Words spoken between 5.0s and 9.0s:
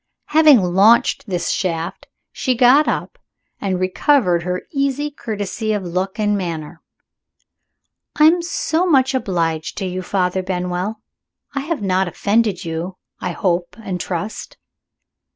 courtesy of look and manner. "I am so